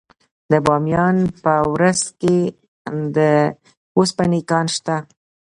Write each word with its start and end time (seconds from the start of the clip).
د 0.51 0.53
بامیان 0.65 1.17
په 1.43 1.53
ورس 1.73 2.01
کې 2.21 2.37
د 3.15 3.17
وسپنې 3.99 4.41
کان 4.49 4.65
شته. 4.75 4.97